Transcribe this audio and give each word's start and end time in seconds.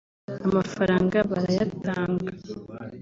amafaranga 0.45 1.17
barayatanga 1.31 2.31